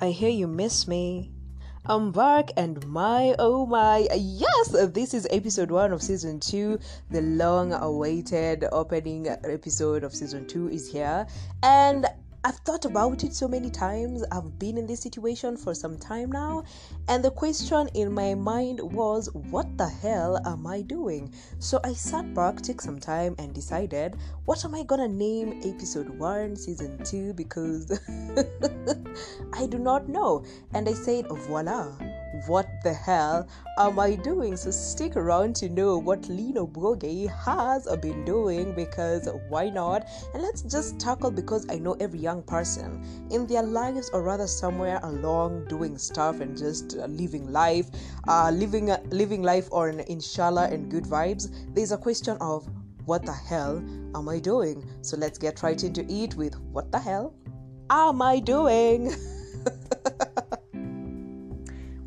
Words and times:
I 0.00 0.10
hear 0.10 0.30
you 0.30 0.46
miss 0.46 0.86
me. 0.86 1.32
I'm 1.84 2.12
back, 2.12 2.52
and 2.56 2.86
my 2.86 3.34
oh 3.40 3.66
my, 3.66 4.06
yes, 4.14 4.68
this 4.92 5.12
is 5.12 5.26
episode 5.28 5.72
one 5.72 5.92
of 5.92 6.02
season 6.02 6.38
two. 6.38 6.78
The 7.10 7.20
long 7.22 7.72
awaited 7.72 8.64
opening 8.70 9.26
episode 9.26 10.04
of 10.04 10.14
season 10.14 10.46
two 10.46 10.68
is 10.68 10.92
here, 10.92 11.26
and 11.64 12.06
I've 12.44 12.58
thought 12.58 12.84
about 12.84 13.24
it 13.24 13.34
so 13.34 13.48
many 13.48 13.68
times. 13.68 14.24
I've 14.30 14.58
been 14.58 14.78
in 14.78 14.86
this 14.86 15.00
situation 15.00 15.56
for 15.56 15.74
some 15.74 15.98
time 15.98 16.30
now, 16.30 16.64
and 17.08 17.24
the 17.24 17.32
question 17.32 17.88
in 17.94 18.12
my 18.12 18.34
mind 18.34 18.80
was, 18.80 19.28
What 19.34 19.76
the 19.76 19.88
hell 19.88 20.38
am 20.46 20.66
I 20.66 20.82
doing? 20.82 21.34
So 21.58 21.80
I 21.82 21.94
sat 21.94 22.32
back, 22.34 22.60
took 22.60 22.80
some 22.80 23.00
time, 23.00 23.34
and 23.38 23.52
decided, 23.52 24.16
What 24.44 24.64
am 24.64 24.74
I 24.74 24.84
gonna 24.84 25.08
name 25.08 25.60
episode 25.64 26.08
1, 26.08 26.54
season 26.56 27.02
2? 27.04 27.32
Because 27.34 27.90
I 29.52 29.66
do 29.66 29.78
not 29.78 30.08
know. 30.08 30.44
And 30.74 30.88
I 30.88 30.92
said, 30.92 31.26
Voila 31.28 31.92
what 32.46 32.68
the 32.82 32.92
hell 32.92 33.48
am 33.78 33.98
I 33.98 34.14
doing? 34.14 34.56
So 34.56 34.70
stick 34.70 35.16
around 35.16 35.56
to 35.56 35.68
know 35.68 35.98
what 35.98 36.28
Lino 36.28 36.66
Boge 36.66 37.28
has 37.44 37.86
been 38.00 38.24
doing 38.24 38.74
because 38.74 39.28
why 39.48 39.70
not? 39.70 40.06
And 40.34 40.42
let's 40.42 40.62
just 40.62 40.98
tackle 40.98 41.30
because 41.30 41.66
I 41.70 41.78
know 41.78 41.96
every 42.00 42.18
young 42.18 42.42
person 42.42 43.04
in 43.30 43.46
their 43.46 43.62
lives 43.62 44.10
or 44.12 44.22
rather 44.22 44.46
somewhere 44.46 45.00
along 45.02 45.66
doing 45.68 45.98
stuff 45.98 46.40
and 46.40 46.56
just 46.56 46.96
living 46.96 47.50
life, 47.52 47.86
uh, 48.26 48.50
living 48.50 48.90
uh, 48.90 49.02
living 49.10 49.42
life 49.42 49.68
on 49.72 50.00
inshallah 50.00 50.68
and 50.70 50.90
good 50.90 51.04
vibes. 51.04 51.48
There's 51.74 51.92
a 51.92 51.98
question 51.98 52.36
of 52.40 52.68
what 53.04 53.24
the 53.24 53.32
hell 53.32 53.78
am 54.14 54.28
I 54.28 54.38
doing? 54.38 54.84
So 55.00 55.16
let's 55.16 55.38
get 55.38 55.62
right 55.62 55.82
into 55.82 56.04
it 56.12 56.34
with 56.34 56.58
what 56.72 56.92
the 56.92 56.98
hell 56.98 57.34
am 57.90 58.20
I 58.20 58.38
doing? 58.38 59.14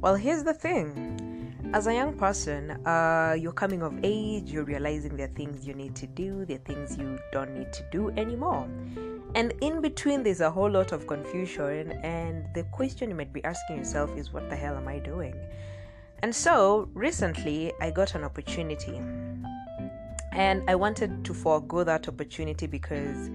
Well, 0.01 0.15
here's 0.15 0.43
the 0.43 0.55
thing. 0.55 1.71
As 1.75 1.85
a 1.85 1.93
young 1.93 2.17
person, 2.17 2.71
uh, 2.87 3.35
you're 3.39 3.51
coming 3.51 3.83
of 3.83 3.93
age, 4.01 4.51
you're 4.51 4.63
realizing 4.63 5.15
there 5.15 5.27
are 5.27 5.33
things 5.33 5.67
you 5.67 5.75
need 5.75 5.95
to 5.97 6.07
do, 6.07 6.43
there 6.43 6.57
are 6.57 6.59
things 6.61 6.97
you 6.97 7.19
don't 7.31 7.53
need 7.53 7.71
to 7.71 7.85
do 7.91 8.09
anymore. 8.17 8.67
And 9.35 9.53
in 9.61 9.79
between, 9.79 10.23
there's 10.23 10.41
a 10.41 10.49
whole 10.49 10.71
lot 10.71 10.91
of 10.91 11.05
confusion, 11.05 11.91
and 12.03 12.51
the 12.55 12.63
question 12.71 13.11
you 13.11 13.15
might 13.15 13.31
be 13.31 13.43
asking 13.43 13.77
yourself 13.77 14.09
is, 14.17 14.33
What 14.33 14.49
the 14.49 14.55
hell 14.55 14.75
am 14.75 14.87
I 14.87 14.97
doing? 14.97 15.35
And 16.23 16.35
so, 16.35 16.89
recently, 16.95 17.71
I 17.79 17.91
got 17.91 18.15
an 18.15 18.23
opportunity, 18.23 18.99
and 20.31 20.67
I 20.67 20.73
wanted 20.73 21.23
to 21.25 21.33
forego 21.35 21.83
that 21.83 22.07
opportunity 22.07 22.65
because 22.65 23.29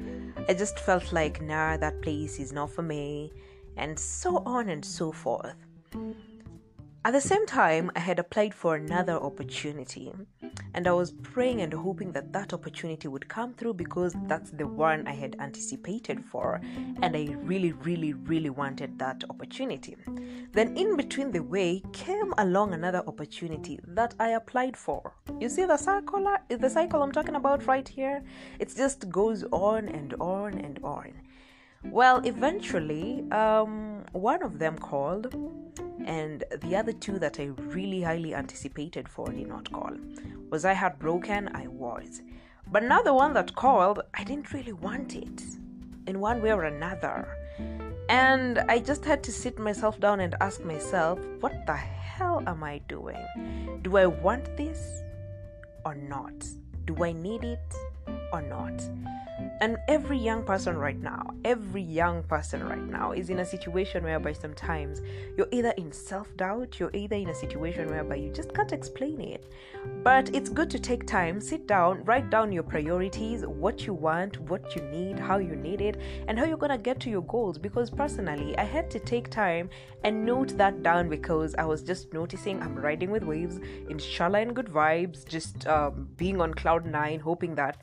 I 0.48 0.54
just 0.54 0.80
felt 0.80 1.12
like, 1.12 1.40
nah, 1.40 1.76
that 1.76 2.02
place 2.02 2.40
is 2.40 2.52
not 2.52 2.72
for 2.72 2.82
me, 2.82 3.32
and 3.76 3.96
so 3.96 4.42
on 4.44 4.68
and 4.68 4.84
so 4.84 5.12
forth. 5.12 5.54
At 7.06 7.12
the 7.12 7.20
same 7.20 7.46
time, 7.46 7.92
I 7.94 8.00
had 8.00 8.18
applied 8.18 8.52
for 8.52 8.74
another 8.74 9.12
opportunity, 9.12 10.12
and 10.74 10.88
I 10.88 10.90
was 10.90 11.12
praying 11.12 11.60
and 11.60 11.72
hoping 11.72 12.10
that 12.10 12.32
that 12.32 12.52
opportunity 12.52 13.06
would 13.06 13.28
come 13.28 13.54
through 13.54 13.74
because 13.74 14.16
that's 14.26 14.50
the 14.50 14.66
one 14.66 15.06
I 15.06 15.12
had 15.12 15.36
anticipated 15.38 16.24
for, 16.24 16.60
and 17.02 17.16
I 17.16 17.36
really, 17.42 17.70
really, 17.70 18.14
really 18.14 18.50
wanted 18.50 18.98
that 18.98 19.22
opportunity. 19.30 19.96
Then, 20.50 20.76
in 20.76 20.96
between 20.96 21.30
the 21.30 21.44
way, 21.44 21.80
came 21.92 22.34
along 22.38 22.74
another 22.74 23.04
opportunity 23.06 23.78
that 23.86 24.14
I 24.18 24.30
applied 24.30 24.76
for. 24.76 25.12
You 25.38 25.48
see 25.48 25.64
the 25.64 25.76
cycle, 25.76 26.26
the 26.48 26.68
cycle 26.68 27.04
I'm 27.04 27.12
talking 27.12 27.36
about 27.36 27.68
right 27.68 27.86
here? 27.86 28.24
It 28.58 28.74
just 28.76 29.08
goes 29.10 29.44
on 29.52 29.88
and 29.90 30.12
on 30.14 30.58
and 30.58 30.80
on. 30.82 31.12
Well, 31.84 32.20
eventually, 32.24 33.24
um, 33.30 34.04
one 34.12 34.42
of 34.42 34.58
them 34.58 34.78
called, 34.78 35.34
and 36.04 36.44
the 36.62 36.76
other 36.76 36.92
two 36.92 37.18
that 37.18 37.38
I 37.40 37.46
really 37.46 38.02
highly 38.02 38.34
anticipated 38.34 39.08
for 39.08 39.30
did 39.30 39.48
not 39.48 39.70
call. 39.70 39.92
Was 40.50 40.64
I 40.64 40.74
heartbroken? 40.74 41.50
I 41.54 41.66
was. 41.66 42.22
But 42.70 42.82
now 42.82 43.02
the 43.02 43.14
one 43.14 43.32
that 43.34 43.54
called, 43.54 44.00
I 44.14 44.24
didn't 44.24 44.52
really 44.52 44.72
want 44.72 45.14
it 45.14 45.42
in 46.06 46.20
one 46.20 46.42
way 46.42 46.52
or 46.52 46.64
another. 46.64 47.28
And 48.08 48.58
I 48.68 48.78
just 48.78 49.04
had 49.04 49.22
to 49.24 49.32
sit 49.32 49.58
myself 49.58 49.98
down 50.00 50.20
and 50.20 50.34
ask 50.40 50.64
myself, 50.64 51.18
what 51.40 51.66
the 51.66 51.74
hell 51.74 52.42
am 52.46 52.62
I 52.62 52.78
doing? 52.88 53.80
Do 53.82 53.96
I 53.96 54.06
want 54.06 54.56
this 54.56 55.02
or 55.84 55.94
not? 55.94 56.34
Do 56.84 57.04
I 57.04 57.12
need 57.12 57.42
it 57.44 57.74
or 58.32 58.42
not? 58.42 58.82
And 59.60 59.78
every 59.88 60.18
young 60.18 60.44
person 60.44 60.76
right 60.76 61.00
now, 61.00 61.34
every 61.44 61.82
young 61.82 62.22
person 62.22 62.66
right 62.66 62.86
now 62.86 63.12
is 63.12 63.30
in 63.30 63.38
a 63.38 63.44
situation 63.44 64.04
whereby 64.04 64.32
sometimes 64.32 65.00
you're 65.36 65.48
either 65.50 65.70
in 65.78 65.92
self 65.92 66.34
doubt, 66.36 66.78
you're 66.78 66.90
either 66.94 67.16
in 67.16 67.30
a 67.30 67.34
situation 67.34 67.88
whereby 67.88 68.16
you 68.16 68.30
just 68.30 68.54
can't 68.54 68.72
explain 68.72 69.20
it. 69.20 69.50
But 70.02 70.34
it's 70.34 70.50
good 70.50 70.70
to 70.70 70.78
take 70.78 71.06
time, 71.06 71.40
sit 71.40 71.66
down, 71.66 72.04
write 72.04 72.28
down 72.28 72.52
your 72.52 72.62
priorities, 72.62 73.46
what 73.46 73.86
you 73.86 73.94
want, 73.94 74.40
what 74.40 74.76
you 74.76 74.82
need, 74.82 75.18
how 75.18 75.38
you 75.38 75.56
need 75.56 75.80
it, 75.80 76.00
and 76.28 76.38
how 76.38 76.44
you're 76.44 76.58
gonna 76.58 76.78
get 76.78 77.00
to 77.00 77.10
your 77.10 77.22
goals. 77.22 77.56
Because 77.56 77.88
personally, 77.88 78.56
I 78.58 78.64
had 78.64 78.90
to 78.90 78.98
take 78.98 79.30
time 79.30 79.70
and 80.04 80.24
note 80.24 80.56
that 80.58 80.82
down 80.82 81.08
because 81.08 81.54
I 81.56 81.64
was 81.64 81.82
just 81.82 82.12
noticing 82.12 82.62
I'm 82.62 82.76
riding 82.76 83.10
with 83.10 83.24
waves, 83.24 83.58
inshallah, 83.88 84.40
and 84.40 84.54
good 84.54 84.66
vibes, 84.66 85.26
just 85.26 85.66
um, 85.66 86.08
being 86.16 86.40
on 86.40 86.52
cloud 86.54 86.84
nine, 86.86 87.20
hoping 87.20 87.54
that 87.54 87.78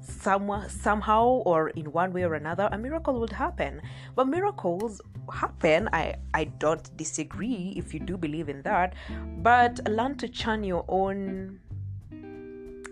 some, 0.00 0.50
somehow 0.68 1.24
or 1.44 1.70
in 1.70 1.92
one 1.92 2.12
way 2.12 2.24
or 2.24 2.34
another 2.34 2.68
a 2.72 2.78
miracle 2.78 3.18
would 3.20 3.32
happen. 3.32 3.80
But 4.14 4.28
miracles 4.28 5.00
happen 5.32 5.88
i 5.92 6.14
i 6.34 6.44
don't 6.44 6.96
disagree 6.96 7.74
if 7.76 7.92
you 7.92 8.00
do 8.00 8.16
believe 8.16 8.48
in 8.48 8.62
that 8.62 8.94
but 9.42 9.80
learn 9.88 10.16
to 10.16 10.28
churn 10.28 10.64
your 10.64 10.84
own 10.88 11.60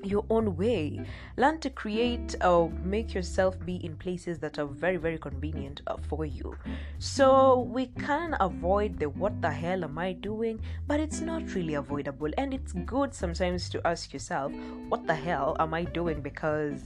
your 0.07 0.25
own 0.31 0.57
way. 0.57 1.01
Learn 1.37 1.59
to 1.61 1.71
create 1.71 2.35
or 2.43 2.71
make 2.85 3.15
yourself 3.15 3.59
be 3.65 3.77
in 3.85 3.97
places 3.97 4.39
that 4.39 4.59
are 4.59 4.67
very, 4.67 4.97
very 4.97 5.19
convenient 5.19 5.83
uh, 5.87 5.97
for 6.09 6.25
you. 6.25 6.57
So 6.99 7.61
we 7.61 7.87
can 7.87 8.37
avoid 8.41 8.99
the 8.99 9.09
what 9.09 9.41
the 9.43 9.51
hell 9.51 9.85
am 9.85 9.99
I 9.99 10.13
doing, 10.13 10.61
but 10.87 11.01
it's 11.01 11.21
not 11.21 11.55
really 11.55 11.75
avoidable. 11.75 12.31
And 12.39 12.55
it's 12.55 12.73
good 12.73 13.15
sometimes 13.15 13.69
to 13.71 13.87
ask 13.87 14.13
yourself, 14.13 14.53
what 14.89 15.07
the 15.07 15.15
hell 15.15 15.57
am 15.59 15.75
I 15.75 15.85
doing? 15.85 16.21
Because 16.21 16.83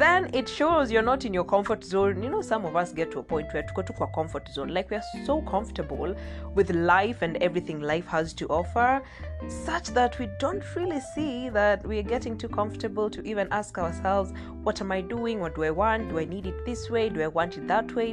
then 0.00 0.30
it 0.32 0.48
shows 0.48 0.90
you're 0.90 1.02
not 1.02 1.24
in 1.24 1.34
your 1.34 1.44
comfort 1.44 1.84
zone. 1.84 2.22
You 2.22 2.30
know, 2.30 2.42
some 2.42 2.64
of 2.64 2.74
us 2.74 2.92
get 2.92 3.10
to 3.12 3.18
a 3.18 3.22
point 3.22 3.52
where 3.52 3.62
to 3.62 3.72
go 3.74 3.82
to 3.82 3.94
our 4.00 4.10
comfort 4.12 4.48
zone, 4.48 4.68
like 4.68 4.90
we 4.90 4.96
are 4.96 5.02
so 5.24 5.42
comfortable 5.42 6.14
with 6.54 6.70
life 6.70 7.22
and 7.22 7.36
everything 7.38 7.80
life 7.80 8.06
has 8.06 8.32
to 8.34 8.46
offer, 8.48 9.02
such 9.48 9.88
that 9.88 10.18
we 10.18 10.28
don't 10.38 10.64
really 10.74 11.00
see 11.14 11.48
that 11.50 11.86
we 11.86 11.98
are 11.98 12.02
getting 12.02 12.38
too 12.38 12.48
comfortable 12.48 13.10
to 13.10 13.22
even 13.22 13.48
ask 13.50 13.78
ourselves, 13.78 14.32
what 14.62 14.80
am 14.80 14.90
I 14.90 15.00
doing? 15.00 15.40
What 15.40 15.54
do 15.54 15.64
I 15.64 15.70
want? 15.70 16.08
Do 16.08 16.18
I 16.18 16.24
need 16.24 16.46
it 16.46 16.64
this 16.64 16.88
way? 16.88 17.08
Do 17.08 17.20
I 17.22 17.28
want 17.28 17.58
it 17.58 17.68
that 17.68 17.94
way? 17.94 18.12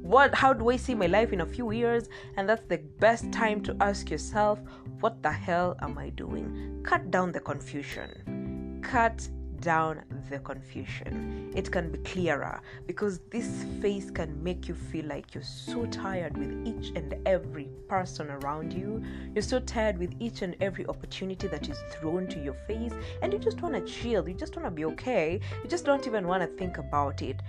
What 0.00 0.34
how 0.34 0.52
do 0.52 0.70
I 0.70 0.76
see 0.76 0.94
my 0.94 1.06
life 1.06 1.32
in 1.32 1.40
a 1.40 1.46
few 1.46 1.72
years? 1.72 2.08
And 2.36 2.48
that's 2.48 2.66
the 2.68 2.78
best 2.98 3.32
time 3.32 3.60
to 3.62 3.76
ask 3.80 4.10
yourself, 4.10 4.60
what 5.00 5.22
the 5.22 5.32
hell 5.32 5.76
am 5.80 5.98
I 5.98 6.10
doing? 6.10 6.80
Cut 6.84 7.10
down 7.10 7.32
the 7.32 7.40
confusion. 7.40 8.80
Cut 8.82 9.28
down 9.64 10.02
the 10.28 10.38
confusion. 10.40 11.50
It 11.56 11.72
can 11.72 11.90
be 11.90 11.98
clearer 11.98 12.60
because 12.86 13.20
this 13.30 13.64
phase 13.80 14.10
can 14.10 14.42
make 14.44 14.68
you 14.68 14.74
feel 14.74 15.06
like 15.06 15.34
you're 15.34 15.42
so 15.42 15.86
tired 15.86 16.36
with 16.36 16.52
each 16.66 16.92
and 16.94 17.14
every 17.24 17.70
person 17.88 18.30
around 18.30 18.72
you. 18.72 19.02
You're 19.34 19.42
so 19.42 19.60
tired 19.60 19.98
with 19.98 20.14
each 20.20 20.42
and 20.42 20.54
every 20.60 20.86
opportunity 20.86 21.48
that 21.48 21.68
is 21.68 21.78
thrown 21.92 22.26
to 22.28 22.38
your 22.38 22.54
face, 22.66 22.92
and 23.22 23.32
you 23.32 23.38
just 23.38 23.62
want 23.62 23.74
to 23.74 23.92
chill. 23.92 24.28
You 24.28 24.34
just 24.34 24.54
want 24.54 24.66
to 24.66 24.70
be 24.70 24.84
okay. 24.84 25.40
You 25.62 25.68
just 25.68 25.86
don't 25.86 26.06
even 26.06 26.28
want 26.28 26.42
to 26.42 26.58
think 26.58 26.76
about 26.78 27.22
it. 27.22 27.40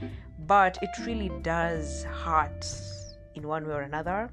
But 0.48 0.78
it 0.82 0.92
really 1.06 1.32
does 1.42 2.04
hurt 2.06 2.66
in 3.36 3.48
one 3.48 3.68
way 3.68 3.74
or 3.74 3.82
another. 3.82 4.30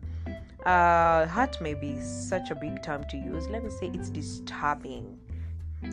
Uh, 0.64 1.26
hurt 1.26 1.60
may 1.60 1.74
be 1.74 2.00
such 2.00 2.52
a 2.52 2.54
big 2.54 2.82
term 2.82 3.04
to 3.10 3.16
use. 3.16 3.48
Let 3.48 3.64
me 3.64 3.70
say 3.70 3.90
it's 3.92 4.10
disturbing 4.10 5.18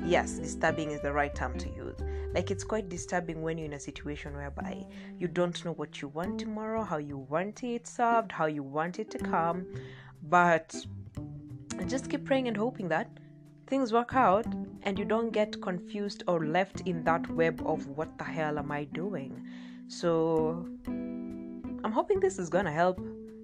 yes 0.06 0.34
disturbing 0.40 0.92
is 0.92 1.02
the 1.02 1.12
right 1.12 1.34
term 1.36 1.58
to 1.58 1.70
use. 1.70 1.98
Like 2.34 2.52
it's 2.52 2.64
quite 2.64 2.90
disturbing 2.90 3.42
when 3.42 3.58
you're 3.58 3.66
in 3.66 3.74
a 3.74 3.80
situation 3.80 4.36
whereby 4.36 4.86
you 5.18 5.28
don't 5.28 5.64
know 5.66 5.74
what 5.74 6.02
you 6.02 6.10
want 6.10 6.40
tomorrow 6.40 6.84
how 6.84 6.98
you 6.98 7.18
want 7.18 7.64
it 7.64 7.88
served 7.88 8.32
how 8.32 8.46
you 8.46 8.64
want 8.64 9.00
it 9.00 9.10
to 9.12 9.18
come. 9.18 9.66
But 10.24 10.76
just 11.88 12.10
keep 12.10 12.26
praying 12.26 12.48
and 12.48 12.58
hoping 12.58 12.90
that 12.90 13.10
things 13.68 13.94
work 13.94 14.16
out 14.16 14.46
and 14.84 14.98
you 14.98 15.06
don't 15.06 15.32
get 15.32 15.62
confused 15.62 16.24
or 16.28 16.46
left 16.46 16.82
in 16.82 17.04
that 17.04 17.30
web 17.30 17.62
of 17.66 17.88
what 17.88 18.18
the 18.18 18.24
hell 18.24 18.58
am 18.60 18.72
i 18.72 18.84
doing? 18.84 19.46
So 19.88 20.68
i'm 20.88 21.92
hoping 21.92 22.20
this 22.20 22.38
is 22.38 22.50
gonna 22.50 22.72
help 22.72 23.00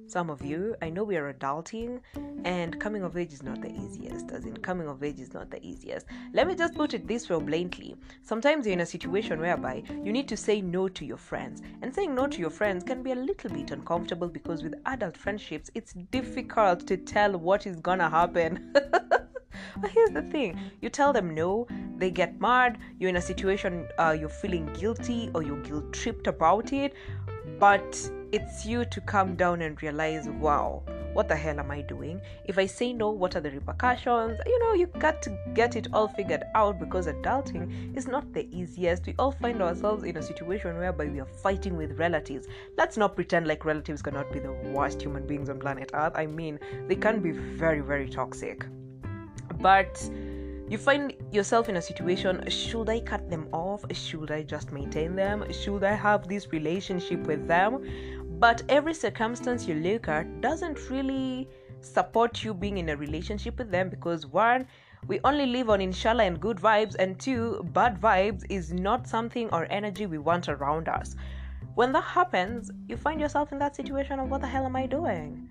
some 0.08 0.30
of 0.30 0.44
you. 0.44 0.76
I 0.82 0.90
know 0.90 1.04
we 1.04 1.18
are 1.18 1.34
adulting, 1.34 2.00
and 2.44 2.80
coming 2.80 3.04
of 3.04 3.18
age 3.18 3.34
is 3.34 3.44
not 3.44 3.62
the 3.62 3.72
easiest. 3.72 4.32
As 4.32 4.46
in, 4.46 4.58
coming 4.58 4.88
of 4.88 5.04
age 5.04 5.20
is 5.20 5.34
not 5.34 5.50
the 5.50 5.64
easiest. 5.66 6.06
Let 6.34 6.48
me 6.48 6.56
just 6.56 6.76
put 6.76 6.94
it 6.94 7.08
this 7.08 7.30
way 7.30 7.40
bluntly. 7.40 7.96
Sometimes 8.22 8.66
you're 8.66 8.74
in 8.74 8.82
a 8.82 8.86
situation 8.86 9.40
whereby 9.40 9.84
you 10.04 10.12
need 10.12 10.28
to 10.30 10.38
say 10.38 10.62
no 10.62 10.88
to 10.90 11.06
your 11.06 11.18
friends, 11.18 11.62
and 11.82 11.94
saying 11.94 12.14
no 12.14 12.28
to 12.28 12.40
your 12.40 12.50
friends 12.50 12.84
can 12.84 13.04
be 13.04 13.12
a 13.12 13.16
little 13.16 13.50
bit 13.50 13.72
uncomfortable 13.72 14.28
because 14.28 14.64
with 14.64 14.76
adult 14.86 15.18
friendships, 15.18 15.70
it's 15.74 15.94
difficult 16.12 16.86
to 16.88 16.98
tell 16.98 17.38
what 17.38 17.66
is 17.66 17.78
gonna 17.78 18.10
happen. 18.10 18.74
But 19.78 19.90
here's 19.92 20.12
the 20.12 20.22
thing 20.22 20.60
you 20.82 20.90
tell 20.90 21.14
them 21.14 21.34
no, 21.34 21.68
they 21.98 22.12
get 22.12 22.40
mad, 22.40 22.78
you're 23.00 23.10
in 23.10 23.18
a 23.18 23.22
situation, 23.22 23.88
uh, 23.98 24.16
you're 24.18 24.30
feeling 24.30 24.66
guilty 24.74 25.30
or 25.34 25.44
you're 25.44 25.62
guilt 25.62 25.92
tripped 25.94 26.28
about 26.28 26.72
it, 26.74 26.94
but 27.60 28.10
it's 28.32 28.66
you 28.66 28.86
to 28.86 29.02
come 29.02 29.36
down 29.36 29.62
and 29.62 29.82
realize, 29.82 30.28
wow, 30.28 30.84
what 31.14 31.30
the 31.30 31.36
hell 31.36 31.60
am 31.60 31.72
I 31.72 31.82
doing? 31.82 32.20
If 32.44 32.58
I 32.58 32.66
say 32.66 32.92
no, 32.92 33.10
what 33.10 33.36
are 33.36 33.40
the 33.40 33.52
repercussions? 33.52 34.40
You 34.46 34.60
know, 34.60 34.74
you 34.74 34.88
got 34.88 35.22
to 35.22 35.38
get 35.54 35.76
it 35.76 35.88
all 35.94 36.10
figured 36.10 36.44
out 36.56 36.78
because 36.78 37.08
adulting 37.08 37.96
is 37.96 38.08
not 38.08 38.34
the 38.34 38.48
easiest. 38.52 39.06
We 39.06 39.16
all 39.18 39.32
find 39.32 39.62
ourselves 39.62 40.04
in 40.04 40.18
a 40.18 40.22
situation 40.22 40.78
whereby 40.78 41.06
we 41.06 41.22
are 41.22 41.26
fighting 41.26 41.78
with 41.78 41.98
relatives. 41.98 42.48
Let's 42.78 42.98
not 42.98 43.16
pretend 43.16 43.48
like 43.48 43.64
relatives 43.64 44.02
cannot 44.02 44.32
be 44.34 44.40
the 44.40 44.52
worst 44.74 45.02
human 45.02 45.26
beings 45.26 45.50
on 45.50 45.60
planet 45.60 45.92
Earth. 45.94 46.14
I 46.16 46.26
mean, 46.26 46.60
they 46.88 46.96
can 46.96 47.22
be 47.22 47.32
very, 47.32 47.80
very 47.80 48.10
toxic. 48.10 48.66
But 49.62 49.98
you 50.68 50.78
find 50.80 51.14
yourself 51.32 51.70
in 51.70 51.78
a 51.78 51.82
situation 51.82 52.50
should 52.50 52.90
I 52.90 53.00
cut 53.00 53.30
them 53.30 53.48
off? 53.52 53.86
Should 53.96 54.32
I 54.32 54.42
just 54.42 54.72
maintain 54.72 55.16
them? 55.16 55.46
Should 55.52 55.84
I 55.84 55.94
have 55.94 56.28
this 56.28 56.52
relationship 56.52 57.28
with 57.28 57.48
them? 57.48 57.84
But 58.40 58.64
every 58.68 58.96
circumstance 58.96 59.68
you 59.68 59.76
look 59.76 60.08
at 60.08 60.42
doesn't 60.42 60.90
really 60.90 61.48
support 61.82 62.44
you 62.44 62.54
being 62.54 62.80
in 62.80 62.90
a 62.90 62.98
relationship 62.98 63.60
with 63.60 63.70
them 63.70 63.90
because 63.90 64.26
one, 64.26 64.66
we 65.08 65.20
only 65.24 65.46
live 65.46 65.70
on 65.70 65.82
inshallah 65.82 66.24
and 66.24 66.42
good 66.42 66.58
vibes, 66.58 66.96
and 66.96 67.20
two, 67.20 67.64
bad 67.74 68.02
vibes 68.02 68.44
is 68.50 68.74
not 68.74 69.08
something 69.08 69.50
or 69.52 69.68
energy 69.70 70.08
we 70.08 70.18
want 70.18 70.50
around 70.50 70.90
us. 70.90 71.16
When 71.76 71.92
that 71.92 72.04
happens, 72.04 72.72
you 72.88 72.98
find 72.98 73.22
yourself 73.22 73.52
in 73.52 73.60
that 73.60 73.76
situation 73.76 74.20
of 74.20 74.32
what 74.32 74.42
the 74.42 74.48
hell 74.48 74.66
am 74.66 74.76
I 74.76 74.88
doing? 74.88 75.48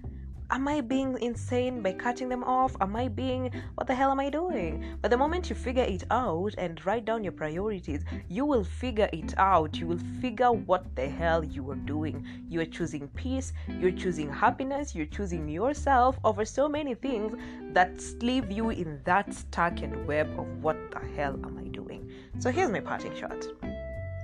Am 0.54 0.68
I 0.68 0.80
being 0.80 1.18
insane 1.20 1.82
by 1.82 1.92
cutting 1.92 2.28
them 2.28 2.44
off? 2.44 2.76
Am 2.80 2.94
I 2.94 3.08
being, 3.08 3.50
what 3.74 3.88
the 3.88 3.94
hell 3.94 4.12
am 4.12 4.20
I 4.20 4.30
doing? 4.30 4.96
But 5.02 5.10
the 5.10 5.16
moment 5.16 5.50
you 5.50 5.56
figure 5.56 5.82
it 5.82 6.04
out 6.12 6.54
and 6.58 6.84
write 6.86 7.04
down 7.04 7.24
your 7.24 7.32
priorities, 7.32 8.04
you 8.28 8.44
will 8.44 8.62
figure 8.62 9.10
it 9.12 9.34
out. 9.36 9.76
You 9.76 9.88
will 9.88 10.00
figure 10.20 10.52
what 10.52 10.94
the 10.94 11.08
hell 11.08 11.44
you 11.44 11.68
are 11.72 11.82
doing. 11.86 12.24
You 12.48 12.60
are 12.60 12.66
choosing 12.66 13.08
peace, 13.08 13.52
you're 13.68 13.90
choosing 13.90 14.32
happiness, 14.32 14.94
you're 14.94 15.06
choosing 15.06 15.48
yourself 15.48 16.20
over 16.22 16.44
so 16.44 16.68
many 16.68 16.94
things 16.94 17.36
that 17.72 18.00
leave 18.22 18.52
you 18.52 18.70
in 18.70 19.00
that 19.04 19.34
stuck 19.34 19.82
and 19.82 20.06
web 20.06 20.28
of 20.38 20.46
what 20.62 20.76
the 20.92 21.00
hell 21.16 21.34
am 21.44 21.58
I 21.58 21.66
doing? 21.66 22.08
So 22.38 22.52
here's 22.52 22.70
my 22.70 22.80
parting 22.80 23.16
shot. 23.16 23.44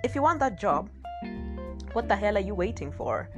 If 0.04 0.14
you 0.14 0.22
want 0.22 0.38
that 0.38 0.60
job, 0.60 0.90
what 1.92 2.06
the 2.06 2.14
hell 2.14 2.36
are 2.36 2.40
you 2.40 2.54
waiting 2.54 2.92
for? 2.92 3.28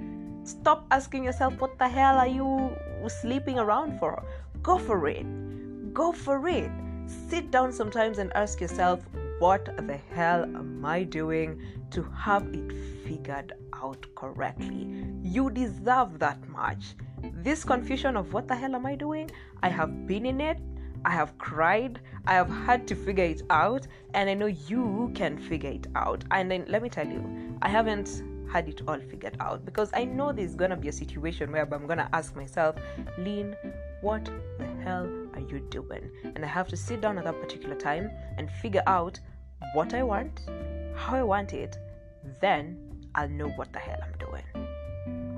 Stop 0.44 0.87
asking 0.91 1.25
yourself, 1.25 1.61
what 1.61 1.79
the 1.79 1.89
hell 1.89 2.17
are 2.17 2.27
you 2.27 2.77
sleeping 3.09 3.59
around 3.59 3.99
for? 3.99 4.25
Go 4.62 4.77
for 4.77 5.06
it. 5.09 5.25
Go 5.94 6.11
for 6.12 6.49
it. 6.49 6.71
Sit 7.06 7.50
down 7.50 7.73
sometimes 7.73 8.19
and 8.19 8.33
ask 8.35 8.61
yourself, 8.61 9.05
what 9.39 9.65
the 9.87 9.99
hell 10.15 10.44
am 10.44 10.85
I 10.85 11.03
doing 11.05 11.61
to 11.91 12.03
have 12.17 12.47
it 12.53 12.73
figured 13.05 13.53
out 13.75 14.06
correctly? 14.15 14.89
You 15.23 15.50
deserve 15.50 16.19
that 16.19 16.49
much. 16.49 16.94
This 17.35 17.65
confusion 17.65 18.17
of 18.17 18.33
what 18.33 18.49
the 18.49 18.56
hell 18.56 18.75
am 18.75 18.87
I 18.87 18.94
doing? 18.94 19.31
I 19.62 19.69
have 19.69 20.06
been 20.06 20.27
in 20.27 20.41
it. 20.41 20.59
I 21.05 21.11
have 21.11 21.37
cried. 21.39 22.00
I 22.27 22.35
have 22.35 22.49
had 22.49 22.87
to 22.89 22.94
figure 22.94 23.25
it 23.25 23.43
out. 23.50 23.87
And 24.15 24.31
I 24.31 24.35
know 24.35 24.47
you 24.47 25.11
can 25.15 25.39
figure 25.39 25.71
it 25.71 25.87
out. 25.97 26.25
And 26.31 26.50
then 26.50 26.65
let 26.69 26.83
me 26.83 26.89
tell 26.89 27.06
you, 27.06 27.59
I 27.62 27.69
haven't 27.69 28.23
had 28.50 28.69
it 28.69 28.83
all 28.87 28.99
figured 28.99 29.37
out 29.41 29.65
because 29.65 29.91
I 29.94 30.05
know 30.05 30.33
there's 30.33 30.55
gonna 30.55 30.77
be 30.77 30.89
a 30.89 30.93
situation 30.93 31.53
where 31.53 31.69
I'm 31.73 31.87
gonna 31.87 32.09
ask 32.12 32.35
myself, 32.37 32.77
Lean, 33.19 33.56
what 34.00 34.25
the 34.59 34.67
hell 34.83 35.09
are 35.35 35.41
you 35.41 35.61
doing? 35.71 36.11
And 36.25 36.44
I 36.44 36.49
have 36.49 36.69
to 36.69 36.77
sit 36.77 37.00
down 37.00 37.19
at 37.19 37.25
that 37.25 37.41
particular 37.41 37.75
time 37.75 38.11
and 38.37 38.50
figure 38.50 38.83
out 38.87 39.19
what 39.75 39.94
I 39.94 40.03
want, 40.03 40.41
how 40.94 41.17
I 41.17 41.23
want 41.23 41.53
it, 41.53 41.79
then 42.41 42.79
I'll 43.15 43.29
know 43.29 43.49
what 43.50 43.73
the 43.73 43.79
hell 43.79 43.99
I'm 44.03 44.19
doing. 44.19 44.62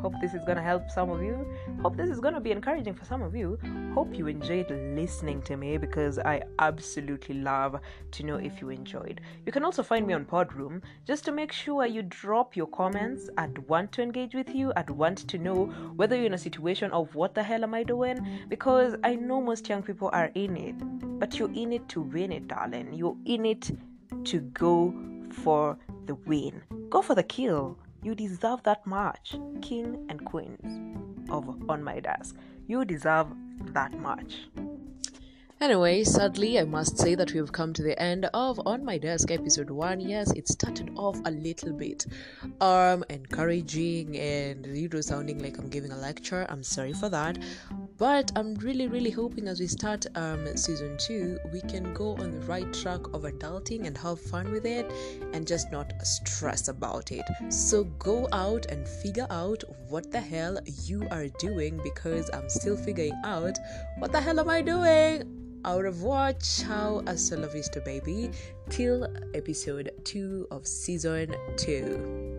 Hope 0.04 0.20
this 0.20 0.34
is 0.34 0.42
to 0.44 0.60
help 0.60 0.90
some 0.90 1.08
of 1.08 1.22
you. 1.22 1.46
Hope 1.80 1.96
this 1.96 2.10
is 2.10 2.20
to 2.20 2.38
be 2.38 2.52
encouraging 2.52 2.92
for 2.92 3.06
some 3.06 3.22
of 3.22 3.34
you. 3.34 3.58
Hope 3.94 4.14
you 4.14 4.26
enjoyed 4.26 4.70
listening 4.70 5.40
to 5.44 5.56
me 5.56 5.78
because 5.78 6.18
I 6.18 6.42
absolutely 6.58 7.36
love 7.36 7.80
to 8.10 8.22
know 8.22 8.36
if 8.36 8.60
you 8.60 8.68
enjoyed. 8.68 9.22
You 9.46 9.52
can 9.52 9.64
also 9.64 9.82
find 9.82 10.06
me 10.06 10.12
on 10.12 10.26
Podroom 10.26 10.82
just 11.06 11.24
to 11.24 11.32
make 11.32 11.52
sure 11.52 11.86
you 11.86 12.02
drop 12.02 12.54
your 12.54 12.66
comments. 12.66 13.30
I'd 13.38 13.56
want 13.66 13.92
to 13.92 14.02
engage 14.02 14.34
with 14.34 14.54
you. 14.54 14.74
I'd 14.76 14.90
want 14.90 15.26
to 15.26 15.38
know 15.38 15.72
whether 15.96 16.16
you're 16.16 16.26
in 16.26 16.34
a 16.34 16.38
situation 16.38 16.90
of 16.90 17.14
what 17.14 17.34
the 17.34 17.42
hell 17.42 17.64
am 17.64 17.72
I 17.72 17.82
doing 17.82 18.44
because 18.50 18.96
I 19.04 19.14
know 19.14 19.40
most 19.40 19.70
young 19.70 19.82
people 19.82 20.10
are 20.12 20.30
in 20.34 20.54
it, 20.58 20.74
but 21.18 21.38
you're 21.38 21.54
in 21.54 21.72
it 21.72 21.88
to 21.88 22.02
win 22.02 22.30
it, 22.30 22.46
darling. 22.48 22.92
You're 22.92 23.16
in 23.24 23.46
it 23.46 23.70
to 24.24 24.40
go 24.40 24.94
for 25.30 25.78
the 26.04 26.14
win. 26.14 26.62
Go 26.90 27.00
for 27.00 27.14
the 27.14 27.22
kill. 27.22 27.78
You 28.04 28.14
deserve 28.14 28.62
that 28.64 28.86
much, 28.86 29.34
king 29.62 30.04
and 30.10 30.22
queens 30.26 31.00
of 31.30 31.48
On 31.70 31.82
My 31.82 32.00
Desk. 32.00 32.36
You 32.66 32.84
deserve 32.84 33.28
that 33.72 33.98
much. 33.98 34.46
Anyway, 35.64 36.04
sadly, 36.04 36.58
I 36.58 36.64
must 36.64 36.98
say 36.98 37.14
that 37.14 37.32
we've 37.32 37.50
come 37.50 37.72
to 37.72 37.82
the 37.82 37.98
end 37.98 38.28
of 38.34 38.60
On 38.66 38.84
My 38.84 38.98
Desk 38.98 39.30
episode 39.30 39.70
1. 39.70 39.98
Yes, 39.98 40.30
it 40.32 40.46
started 40.46 40.92
off 40.94 41.18
a 41.24 41.30
little 41.30 41.72
bit 41.72 42.04
um 42.60 43.02
encouraging 43.08 44.14
and 44.18 44.66
you 44.66 44.90
know 44.90 45.00
sounding 45.00 45.38
like 45.42 45.56
I'm 45.56 45.70
giving 45.70 45.90
a 45.90 45.96
lecture. 45.96 46.44
I'm 46.50 46.62
sorry 46.62 46.92
for 46.92 47.08
that. 47.08 47.38
But 47.96 48.30
I'm 48.36 48.56
really, 48.56 48.88
really 48.88 49.10
hoping 49.10 49.48
as 49.48 49.58
we 49.58 49.66
start 49.66 50.04
um, 50.16 50.54
season 50.54 50.98
two, 50.98 51.38
we 51.50 51.62
can 51.62 51.94
go 51.94 52.14
on 52.16 52.32
the 52.32 52.40
right 52.40 52.70
track 52.74 53.00
of 53.14 53.22
adulting 53.22 53.86
and 53.86 53.96
have 53.96 54.20
fun 54.20 54.52
with 54.52 54.66
it 54.66 54.92
and 55.32 55.46
just 55.46 55.72
not 55.72 55.94
stress 56.02 56.68
about 56.68 57.10
it. 57.10 57.24
So 57.48 57.84
go 57.84 58.28
out 58.32 58.66
and 58.66 58.86
figure 58.86 59.28
out 59.30 59.64
what 59.88 60.10
the 60.10 60.20
hell 60.20 60.58
you 60.82 61.08
are 61.10 61.28
doing 61.38 61.80
because 61.82 62.28
I'm 62.34 62.50
still 62.50 62.76
figuring 62.76 63.18
out 63.24 63.56
what 63.96 64.12
the 64.12 64.20
hell 64.20 64.38
am 64.38 64.50
I 64.50 64.60
doing? 64.60 65.40
Au 65.64 65.78
revoir, 65.78 66.34
ciao, 66.40 67.02
hasta 67.06 67.36
la 67.36 67.46
vista, 67.48 67.80
baby, 67.80 68.30
till 68.68 69.06
episode 69.32 69.90
2 70.04 70.48
of 70.50 70.66
season 70.66 71.34
2. 71.56 72.33